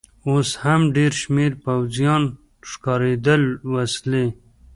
اوس 0.29 0.49
هم 0.63 0.81
ډېر 0.97 1.11
شمېر 1.21 1.51
پوځیان 1.63 2.23
ښکارېدل، 2.69 3.41
وسلې. 3.73 4.25